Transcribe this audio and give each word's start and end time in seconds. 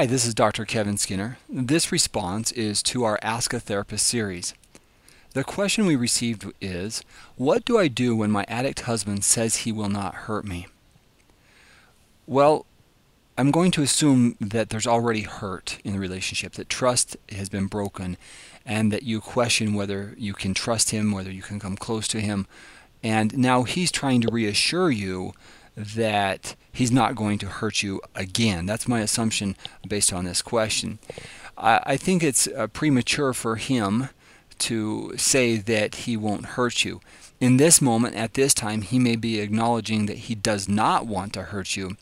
Hi, 0.00 0.06
this 0.06 0.24
is 0.24 0.32
Dr. 0.32 0.64
Kevin 0.64 0.96
Skinner. 0.96 1.36
This 1.46 1.92
response 1.92 2.52
is 2.52 2.82
to 2.84 3.04
our 3.04 3.18
Ask 3.20 3.52
a 3.52 3.60
Therapist 3.60 4.06
series. 4.06 4.54
The 5.34 5.44
question 5.44 5.84
we 5.84 5.94
received 5.94 6.50
is 6.58 7.02
What 7.36 7.66
do 7.66 7.76
I 7.76 7.88
do 7.88 8.16
when 8.16 8.30
my 8.30 8.46
addict 8.48 8.80
husband 8.80 9.24
says 9.24 9.56
he 9.56 9.72
will 9.72 9.90
not 9.90 10.14
hurt 10.14 10.46
me? 10.46 10.68
Well, 12.26 12.64
I'm 13.36 13.50
going 13.50 13.70
to 13.72 13.82
assume 13.82 14.36
that 14.40 14.70
there's 14.70 14.86
already 14.86 15.24
hurt 15.24 15.78
in 15.84 15.92
the 15.92 15.98
relationship, 15.98 16.54
that 16.54 16.70
trust 16.70 17.18
has 17.28 17.50
been 17.50 17.66
broken, 17.66 18.16
and 18.64 18.90
that 18.90 19.02
you 19.02 19.20
question 19.20 19.74
whether 19.74 20.14
you 20.16 20.32
can 20.32 20.54
trust 20.54 20.92
him, 20.92 21.12
whether 21.12 21.30
you 21.30 21.42
can 21.42 21.60
come 21.60 21.76
close 21.76 22.08
to 22.08 22.20
him. 22.20 22.46
And 23.02 23.36
now 23.36 23.64
he's 23.64 23.92
trying 23.92 24.22
to 24.22 24.32
reassure 24.32 24.90
you 24.90 25.34
that 25.80 26.54
he's 26.72 26.92
not 26.92 27.16
going 27.16 27.38
to 27.38 27.46
hurt 27.46 27.82
you 27.82 28.00
again. 28.14 28.66
That's 28.66 28.88
my 28.88 29.00
assumption 29.00 29.56
based 29.86 30.12
on 30.12 30.24
this 30.24 30.42
question. 30.42 30.98
I, 31.56 31.80
I 31.84 31.96
think 31.96 32.22
it's 32.22 32.46
uh, 32.48 32.66
premature 32.68 33.32
for 33.32 33.56
him 33.56 34.08
to 34.60 35.16
say 35.16 35.56
that 35.56 35.94
he 35.94 36.16
won't 36.16 36.46
hurt 36.46 36.84
you. 36.84 37.00
In 37.40 37.56
this 37.56 37.80
moment, 37.80 38.16
at 38.16 38.34
this 38.34 38.52
time, 38.52 38.82
he 38.82 38.98
may 38.98 39.16
be 39.16 39.40
acknowledging 39.40 40.06
that 40.06 40.18
he 40.18 40.34
does 40.34 40.68
not 40.68 41.06
want 41.06 41.32
to 41.32 41.44
hurt 41.44 41.76
you 41.76 41.96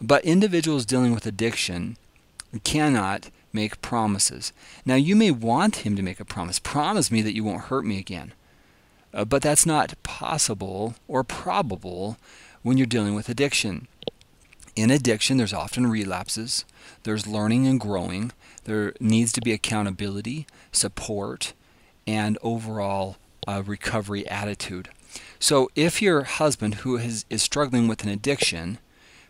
but 0.00 0.24
individuals 0.24 0.86
dealing 0.86 1.12
with 1.12 1.26
addiction 1.26 1.96
cannot 2.64 3.30
make 3.52 3.80
promises. 3.80 4.52
Now, 4.84 4.94
you 4.94 5.16
may 5.16 5.30
want 5.30 5.76
him 5.76 5.96
to 5.96 6.02
make 6.02 6.20
a 6.20 6.24
promise. 6.24 6.58
Promise 6.58 7.10
me 7.10 7.22
that 7.22 7.34
you 7.34 7.44
won't 7.44 7.64
hurt 7.64 7.84
me 7.84 7.98
again. 7.98 8.32
Uh, 9.14 9.24
but 9.24 9.42
that's 9.42 9.64
not 9.64 10.00
possible 10.02 10.94
or 11.08 11.24
probable 11.24 12.18
when 12.66 12.76
you're 12.76 12.84
dealing 12.84 13.14
with 13.14 13.28
addiction. 13.28 13.86
In 14.74 14.90
addiction, 14.90 15.36
there's 15.36 15.52
often 15.52 15.86
relapses, 15.86 16.64
there's 17.04 17.24
learning 17.24 17.64
and 17.68 17.78
growing, 17.78 18.32
there 18.64 18.92
needs 18.98 19.30
to 19.34 19.40
be 19.40 19.52
accountability, 19.52 20.48
support, 20.72 21.52
and 22.08 22.36
overall 22.42 23.18
uh, 23.46 23.62
recovery 23.64 24.26
attitude. 24.26 24.88
So, 25.38 25.70
if 25.76 26.02
your 26.02 26.24
husband 26.24 26.76
who 26.76 26.96
is, 26.96 27.24
is 27.30 27.40
struggling 27.40 27.86
with 27.86 28.02
an 28.02 28.08
addiction 28.08 28.78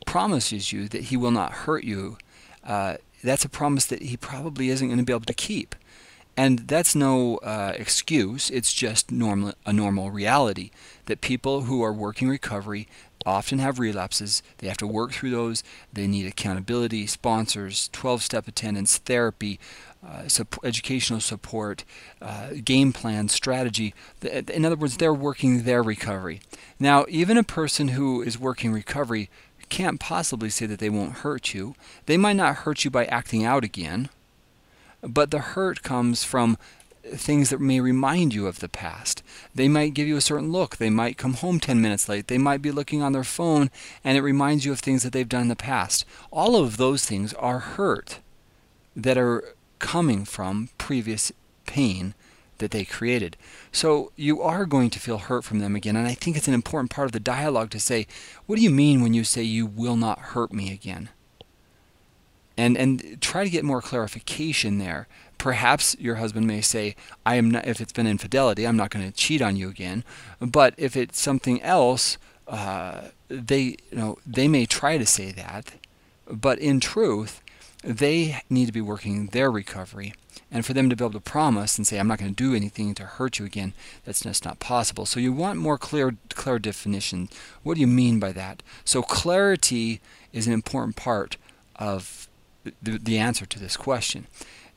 promises 0.07 0.73
you 0.73 0.89
that 0.89 1.05
he 1.05 1.17
will 1.19 1.31
not 1.31 1.53
hurt 1.53 1.85
you, 1.85 2.17
uh, 2.65 2.97
that's 3.23 3.45
a 3.45 3.51
promise 3.51 3.85
that 3.85 4.01
he 4.01 4.17
probably 4.17 4.71
isn't 4.71 4.89
going 4.89 4.99
to 4.99 5.05
be 5.05 5.13
able 5.13 5.27
to 5.27 5.35
keep. 5.35 5.75
And 6.37 6.61
that's 6.61 6.95
no 6.95 7.39
uh, 7.39 7.73
excuse, 7.77 8.51
it's 8.51 8.75
just 8.75 9.11
normal, 9.11 9.55
a 9.65 9.73
normal 9.73 10.11
reality 10.11 10.71
that 11.07 11.23
people 11.23 11.63
who 11.63 11.83
are 11.83 11.93
working 11.95 12.29
recovery 12.29 12.87
often 13.27 13.59
have 13.59 13.79
relapses. 13.79 14.43
They 14.59 14.69
have 14.69 14.77
to 14.79 14.87
work 14.87 15.13
through 15.13 15.31
those. 15.31 15.63
They 15.93 16.07
need 16.07 16.27
accountability, 16.27 17.07
sponsors, 17.07 17.91
12 17.93 18.23
step 18.23 18.49
attendance, 18.49 18.97
therapy, 18.99 19.59
uh, 20.07 20.23
educational 20.63 21.21
support, 21.21 21.85
uh, 22.23 22.51
game 22.65 22.93
plan, 22.93 23.29
strategy. 23.29 23.93
In 24.23 24.65
other 24.65 24.77
words, 24.77 24.97
they're 24.97 25.13
working 25.13 25.65
their 25.65 25.83
recovery. 25.83 26.41
Now, 26.79 27.05
even 27.09 27.37
a 27.37 27.43
person 27.43 27.89
who 27.89 28.23
is 28.23 28.39
working 28.39 28.73
recovery 28.73 29.29
can't 29.69 29.99
possibly 29.99 30.49
say 30.49 30.67
that 30.67 30.79
they 30.79 30.91
won't 30.91 31.19
hurt 31.19 31.53
you. 31.53 31.75
They 32.07 32.17
might 32.17 32.37
not 32.37 32.57
hurt 32.59 32.85
you 32.85 32.91
by 32.91 33.07
acting 33.07 33.45
out 33.45 33.65
again, 33.65 34.09
but 35.03 35.33
the 35.33 35.41
hurt 35.41 35.83
comes 35.83 36.23
from 36.23 36.57
things 37.15 37.51
that 37.51 37.61
may 37.61 37.81
remind 37.81 38.35
you 38.35 38.47
of 38.47 38.61
the 38.61 38.69
past. 38.69 39.23
They 39.55 39.69
might 39.69 39.95
give 39.95 40.09
you 40.09 40.17
a 40.17 40.21
certain 40.21 40.51
look. 40.51 40.77
They 40.77 40.91
might 40.91 41.19
come 41.19 41.35
home 41.35 41.61
10 41.61 41.81
minutes 41.81 42.09
late. 42.09 42.29
They 42.29 42.39
might 42.39 42.63
be 42.63 42.71
looking 42.71 43.03
on 43.03 43.13
their 43.13 43.25
phone 43.25 43.71
and 44.05 44.17
it 44.17 44.23
reminds 44.23 44.65
you 44.65 44.73
of 44.73 44.81
things 44.81 45.03
that 45.03 45.13
they've 45.13 45.29
done 45.29 45.43
in 45.43 45.49
the 45.49 45.57
past. 45.57 46.05
All 46.31 46.57
of 46.57 46.77
those 46.77 47.05
things 47.05 47.33
are 47.35 47.61
hurt 47.61 48.21
that 48.95 49.19
are 49.19 49.55
coming 49.79 50.25
from 50.25 50.71
previous 50.79 51.33
pain 51.67 52.15
that 52.59 52.71
they 52.71 52.85
created. 52.85 53.37
So 53.71 54.13
you 54.17 54.41
are 54.41 54.65
going 54.65 54.91
to 54.91 54.99
feel 54.99 55.19
hurt 55.19 55.45
from 55.45 55.59
them 55.59 55.77
again. 55.77 55.97
And 55.97 56.07
I 56.07 56.15
think 56.15 56.37
it's 56.37 56.49
an 56.49 56.55
important 56.55 56.91
part 56.91 57.07
of 57.07 57.13
the 57.13 57.21
dialogue 57.21 57.71
to 57.71 57.81
say, 57.81 58.07
what 58.47 58.57
do 58.57 58.63
you 58.63 58.71
mean 58.71 59.03
when 59.03 59.15
you 59.15 59.25
say 59.25 59.43
you 59.43 59.67
will 59.67 59.97
not 59.97 60.19
hurt 60.19 60.53
me 60.53 60.73
again? 60.73 61.11
And, 62.57 62.77
and 62.77 63.21
try 63.21 63.45
to 63.45 63.51
get 63.51 63.65
more 63.65 63.83
clarification 63.83 64.79
there. 64.79 65.09
Perhaps 65.37 65.97
your 65.99 66.15
husband 66.15 66.47
may 66.47 66.63
say, 66.63 66.97
I 67.27 67.35
am 67.35 67.51
not, 67.51 67.67
if 67.67 67.81
it's 67.81 67.93
been 67.93 68.07
infidelity, 68.07 68.67
I'm 68.67 68.79
not 68.79 68.91
going 68.91 69.07
to 69.07 69.13
cheat 69.13 69.43
on 69.43 69.57
you 69.57 69.69
again. 69.69 70.05
But 70.41 70.73
if 70.79 70.97
it's 70.97 71.21
something 71.21 71.61
else, 71.63 72.17
uh, 72.49 73.09
they, 73.29 73.77
you 73.91 73.99
know, 73.99 74.19
they 74.27 74.49
may 74.49 74.65
try 74.65 74.97
to 74.97 75.05
say 75.05 75.33
that. 75.33 75.75
But 76.27 76.59
in 76.59 76.81
truth, 76.81 77.43
they 77.85 78.41
need 78.49 78.67
to 78.67 78.73
be 78.73 78.81
working 78.81 79.27
their 79.27 79.51
recovery. 79.51 80.15
And 80.51 80.65
for 80.65 80.73
them 80.73 80.89
to 80.89 80.97
be 80.97 81.05
able 81.05 81.13
to 81.13 81.21
promise 81.21 81.77
and 81.77 81.87
say, 81.87 81.99
I'm 81.99 82.09
not 82.09 82.19
going 82.19 82.35
to 82.35 82.43
do 82.43 82.55
anything 82.55 82.95
to 82.95 83.05
hurt 83.05 83.39
you 83.39 83.45
again, 83.45 83.75
that's 84.05 84.21
just 84.21 84.45
not 84.45 84.61
possible. 84.61 85.05
So 85.05 85.21
you 85.21 85.33
want 85.33 85.59
more 85.59 85.77
clear, 85.77 86.17
clear 86.31 86.59
definition. 86.59 87.29
What 87.63 87.75
do 87.75 87.81
you 87.81 87.87
mean 87.87 88.19
by 88.21 88.33
that? 88.33 88.63
So 88.85 89.03
clarity 89.03 90.01
is 90.33 90.47
an 90.47 90.53
important 90.53 90.97
part 90.97 91.37
of 91.77 92.29
the, 92.83 92.99
the 92.99 93.19
answer 93.19 93.47
to 93.47 93.59
this 93.59 93.77
question. 93.77 94.27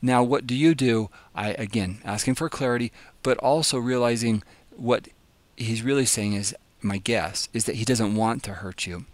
Now, 0.02 0.22
what 0.22 0.46
do 0.46 0.54
you 0.54 0.74
do? 0.74 1.10
I 1.34 1.50
again 1.50 1.98
asking 2.04 2.36
for 2.36 2.48
clarity, 2.48 2.92
but 3.22 3.38
also 3.38 3.78
realizing 3.78 4.42
what 4.76 5.08
he's 5.56 5.82
really 5.82 6.06
saying 6.06 6.32
is 6.32 6.54
my 6.80 6.98
guess 6.98 7.48
is 7.52 7.64
that 7.66 7.76
he 7.76 7.84
doesn't 7.84 8.14
want 8.14 8.42
to 8.44 8.54
hurt 8.54 8.86
you. 8.86 9.04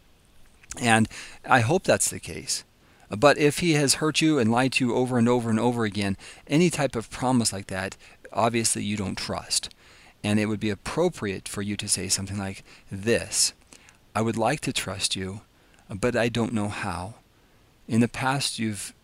And 0.81 1.09
I 1.44 1.60
hope 1.60 1.84
that's 1.84 2.10
the 2.10 2.20
case. 2.20 2.65
But 3.09 3.38
if 3.38 3.59
he 3.60 3.75
has 3.75 3.94
hurt 3.94 4.20
you 4.20 4.38
and 4.38 4.50
lied 4.50 4.72
to 4.72 4.86
you 4.86 4.94
over 4.94 5.19
and 5.19 5.28
over 5.28 5.48
and 5.48 5.60
over 5.60 5.84
again, 5.84 6.16
any 6.47 6.70
type 6.70 6.97
of 6.97 7.10
promise 7.10 7.53
like 7.53 7.69
that, 7.69 7.97
obviously 8.32 8.82
you 8.82 8.97
don't 8.97 9.16
trust. 9.16 9.70
And 10.25 10.41
it 10.41 10.47
would 10.47 10.60
be 10.60 10.70
appropriate 10.70 11.48
for 11.48 11.62
you 11.62 11.76
to 11.76 11.88
say 11.88 12.09
something 12.09 12.38
like 12.38 12.65
this 12.91 13.53
I 14.15 14.22
would 14.22 14.38
like 14.38 14.60
to 14.60 14.72
trust 14.72 15.15
you, 15.15 15.42
but 15.91 16.16
I 16.16 16.28
don't 16.31 16.54
know 16.54 16.69
how. 16.69 17.16
In 17.88 18.00
the 18.00 18.08
past, 18.08 18.58
you've 18.58 18.94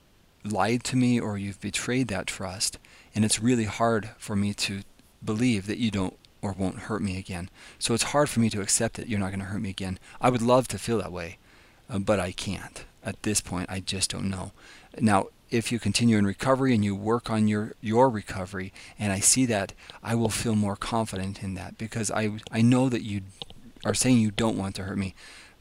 lied 0.44 0.84
to 0.84 0.96
me 0.96 1.20
or 1.20 1.38
you've 1.38 1.60
betrayed 1.60 2.08
that 2.08 2.26
trust, 2.26 2.78
and 3.14 3.24
it's 3.24 3.42
really 3.42 3.64
hard 3.64 4.10
for 4.18 4.34
me 4.34 4.52
to 4.54 4.82
believe 5.24 5.66
that 5.66 5.78
you 5.78 5.90
don't 5.90 6.16
or 6.40 6.52
won't 6.52 6.80
hurt 6.80 7.02
me 7.02 7.16
again. 7.18 7.48
So 7.78 7.94
it's 7.94 8.02
hard 8.02 8.28
for 8.28 8.40
me 8.40 8.50
to 8.50 8.60
accept 8.60 8.94
that 8.96 9.08
you're 9.08 9.20
not 9.20 9.28
going 9.30 9.40
to 9.40 9.46
hurt 9.46 9.60
me 9.62 9.70
again. 9.70 9.98
I 10.20 10.30
would 10.30 10.42
love 10.42 10.66
to 10.68 10.78
feel 10.78 10.98
that 10.98 11.12
way, 11.12 11.38
uh, 11.88 12.00
but 12.00 12.18
I 12.18 12.32
can't 12.32 12.84
at 13.04 13.22
this 13.22 13.40
point, 13.40 13.70
I 13.70 13.80
just 13.80 14.10
don't 14.10 14.30
know. 14.30 14.52
Now, 15.00 15.26
if 15.50 15.70
you 15.70 15.78
continue 15.78 16.16
in 16.16 16.26
recovery 16.26 16.74
and 16.74 16.84
you 16.84 16.94
work 16.94 17.30
on 17.30 17.48
your, 17.48 17.74
your 17.80 18.08
recovery, 18.08 18.72
and 18.98 19.12
I 19.12 19.20
see 19.20 19.44
that, 19.46 19.72
I 20.02 20.14
will 20.14 20.28
feel 20.28 20.54
more 20.54 20.76
confident 20.76 21.42
in 21.42 21.54
that 21.54 21.76
because 21.76 22.10
I, 22.10 22.38
I 22.50 22.62
know 22.62 22.88
that 22.88 23.02
you 23.02 23.22
are 23.84 23.94
saying 23.94 24.18
you 24.18 24.30
don't 24.30 24.56
want 24.56 24.76
to 24.76 24.84
hurt 24.84 24.98
me, 24.98 25.14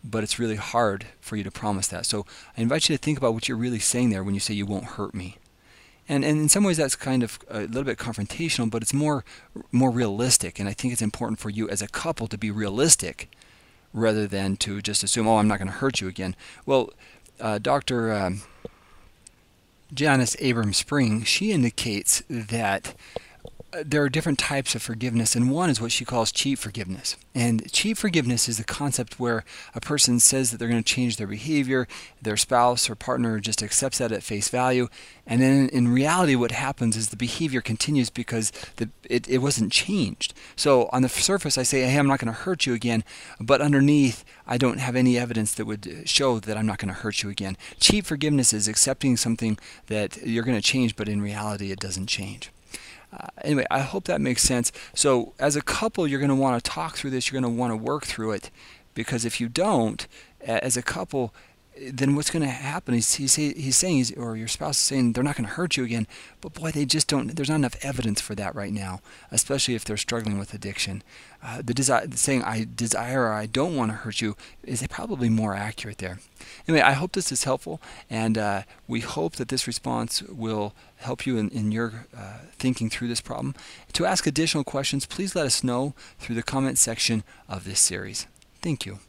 but 0.03 0.23
it's 0.23 0.39
really 0.39 0.55
hard 0.55 1.05
for 1.19 1.35
you 1.35 1.43
to 1.43 1.51
promise 1.51 1.87
that. 1.89 2.05
So 2.05 2.25
I 2.57 2.61
invite 2.61 2.89
you 2.89 2.97
to 2.97 3.01
think 3.01 3.17
about 3.17 3.33
what 3.33 3.47
you're 3.47 3.57
really 3.57 3.79
saying 3.79 4.09
there 4.09 4.23
when 4.23 4.33
you 4.33 4.39
say 4.39 4.53
you 4.53 4.65
won't 4.65 4.85
hurt 4.85 5.13
me. 5.13 5.37
And, 6.09 6.25
and 6.25 6.39
in 6.39 6.49
some 6.49 6.63
ways 6.63 6.77
that's 6.77 6.95
kind 6.95 7.23
of 7.23 7.39
a 7.49 7.61
little 7.61 7.83
bit 7.83 7.97
confrontational, 7.97 8.69
but 8.69 8.81
it's 8.81 8.93
more 8.93 9.23
more 9.71 9.91
realistic. 9.91 10.59
And 10.59 10.67
I 10.67 10.73
think 10.73 10.91
it's 10.91 11.01
important 11.01 11.39
for 11.39 11.49
you 11.49 11.69
as 11.69 11.81
a 11.81 11.87
couple 11.87 12.27
to 12.27 12.37
be 12.37 12.51
realistic 12.51 13.29
rather 13.93 14.27
than 14.27 14.57
to 14.57 14.81
just 14.81 15.03
assume, 15.03 15.27
oh, 15.27 15.37
I'm 15.37 15.47
not 15.47 15.59
going 15.59 15.67
to 15.67 15.77
hurt 15.77 16.01
you 16.01 16.07
again. 16.07 16.35
Well, 16.65 16.91
uh, 17.39 17.59
Dr. 17.59 18.13
Um, 18.13 18.41
Janis 19.93 20.35
Abrahms 20.37 20.75
Spring, 20.75 21.23
she 21.23 21.51
indicates 21.51 22.23
that 22.29 22.95
there 23.83 24.03
are 24.03 24.09
different 24.09 24.39
types 24.39 24.75
of 24.75 24.81
forgiveness, 24.81 25.35
and 25.35 25.51
one 25.51 25.69
is 25.69 25.79
what 25.79 25.91
she 25.91 26.05
calls 26.05 26.31
cheap 26.31 26.59
forgiveness. 26.59 27.15
And 27.33 27.71
cheap 27.71 27.97
forgiveness 27.97 28.49
is 28.49 28.57
the 28.57 28.63
concept 28.63 29.19
where 29.19 29.43
a 29.73 29.81
person 29.81 30.19
says 30.19 30.51
that 30.51 30.57
they're 30.57 30.67
going 30.69 30.83
to 30.83 30.93
change 30.93 31.17
their 31.17 31.27
behavior, 31.27 31.87
their 32.21 32.37
spouse 32.37 32.89
or 32.89 32.95
partner 32.95 33.39
just 33.39 33.63
accepts 33.63 33.99
that 33.99 34.11
at 34.11 34.23
face 34.23 34.49
value, 34.49 34.87
and 35.25 35.41
then 35.41 35.69
in 35.69 35.87
reality, 35.87 36.35
what 36.35 36.51
happens 36.51 36.97
is 36.97 37.09
the 37.09 37.15
behavior 37.15 37.61
continues 37.61 38.09
because 38.09 38.51
the, 38.77 38.89
it, 39.09 39.29
it 39.29 39.37
wasn't 39.37 39.71
changed. 39.71 40.33
So 40.55 40.89
on 40.91 41.03
the 41.03 41.09
surface, 41.09 41.57
I 41.57 41.63
say, 41.63 41.83
hey, 41.83 41.97
I'm 41.97 42.07
not 42.07 42.19
going 42.19 42.33
to 42.33 42.39
hurt 42.39 42.65
you 42.65 42.73
again, 42.73 43.03
but 43.39 43.61
underneath, 43.61 44.25
I 44.45 44.57
don't 44.57 44.79
have 44.79 44.95
any 44.95 45.17
evidence 45.17 45.53
that 45.53 45.65
would 45.65 46.03
show 46.05 46.39
that 46.39 46.57
I'm 46.57 46.65
not 46.65 46.79
going 46.79 46.93
to 46.93 46.99
hurt 46.99 47.23
you 47.23 47.29
again. 47.29 47.55
Cheap 47.79 48.05
forgiveness 48.05 48.51
is 48.51 48.67
accepting 48.67 49.15
something 49.15 49.57
that 49.87 50.17
you're 50.25 50.43
going 50.43 50.57
to 50.57 50.61
change, 50.61 50.95
but 50.95 51.07
in 51.07 51.21
reality, 51.21 51.71
it 51.71 51.79
doesn't 51.79 52.07
change. 52.07 52.51
Uh, 53.13 53.27
anyway, 53.43 53.65
I 53.69 53.79
hope 53.79 54.05
that 54.05 54.21
makes 54.21 54.41
sense. 54.43 54.71
So, 54.93 55.33
as 55.39 55.55
a 55.55 55.61
couple, 55.61 56.07
you're 56.07 56.19
going 56.19 56.29
to 56.29 56.35
want 56.35 56.63
to 56.63 56.69
talk 56.69 56.95
through 56.95 57.09
this. 57.09 57.31
You're 57.31 57.41
going 57.41 57.53
to 57.53 57.59
want 57.59 57.71
to 57.71 57.77
work 57.77 58.05
through 58.05 58.31
it 58.31 58.51
because 58.93 59.25
if 59.25 59.41
you 59.41 59.49
don't, 59.49 60.07
as 60.41 60.77
a 60.77 60.81
couple, 60.81 61.33
then 61.91 62.15
what's 62.15 62.29
going 62.29 62.43
to 62.43 62.49
happen 62.49 62.93
is 62.93 63.15
he's, 63.15 63.35
he's 63.35 63.75
saying, 63.75 63.97
he's, 63.97 64.15
or 64.15 64.35
your 64.35 64.47
spouse 64.47 64.77
is 64.77 64.83
saying, 64.83 65.13
they're 65.13 65.23
not 65.23 65.35
going 65.35 65.47
to 65.47 65.53
hurt 65.53 65.77
you 65.77 65.83
again. 65.83 66.07
But 66.39 66.53
boy, 66.53 66.71
they 66.71 66.85
just 66.85 67.07
don't, 67.07 67.35
there's 67.35 67.49
not 67.49 67.55
enough 67.55 67.75
evidence 67.81 68.21
for 68.21 68.35
that 68.35 68.53
right 68.53 68.71
now, 68.71 69.01
especially 69.31 69.75
if 69.75 69.83
they're 69.83 69.97
struggling 69.97 70.37
with 70.37 70.53
addiction. 70.53 71.03
Uh, 71.43 71.61
the 71.63 71.73
desi- 71.73 72.13
saying, 72.15 72.43
I 72.43 72.67
desire 72.75 73.23
or 73.23 73.33
I 73.33 73.47
don't 73.47 73.75
want 73.75 73.91
to 73.91 73.97
hurt 73.97 74.21
you 74.21 74.35
is 74.63 74.85
probably 74.87 75.29
more 75.29 75.55
accurate 75.55 75.97
there. 75.97 76.19
Anyway, 76.67 76.83
I 76.83 76.91
hope 76.93 77.13
this 77.13 77.31
is 77.31 77.45
helpful, 77.45 77.81
and 78.09 78.37
uh, 78.37 78.63
we 78.87 78.99
hope 78.99 79.35
that 79.37 79.47
this 79.47 79.65
response 79.65 80.21
will 80.23 80.73
help 80.97 81.25
you 81.25 81.37
in, 81.37 81.49
in 81.49 81.71
your 81.71 82.05
uh, 82.15 82.39
thinking 82.59 82.89
through 82.89 83.07
this 83.07 83.21
problem. 83.21 83.55
To 83.93 84.05
ask 84.05 84.27
additional 84.27 84.63
questions, 84.63 85.05
please 85.05 85.35
let 85.35 85.45
us 85.45 85.63
know 85.63 85.93
through 86.19 86.35
the 86.35 86.43
comment 86.43 86.77
section 86.77 87.23
of 87.49 87.63
this 87.65 87.79
series. 87.79 88.27
Thank 88.61 88.85
you. 88.85 88.99